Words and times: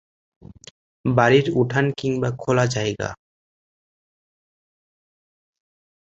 বাড়ির 1.05 1.45
উঠান 1.55 1.85
কিংবা 1.97 2.29
খোলা 2.37 2.65
জায়গা। 2.67 3.09